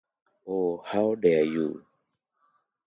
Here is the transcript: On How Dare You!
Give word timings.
On 0.47 0.79
How 0.83 1.13
Dare 1.13 1.43
You! 1.43 1.85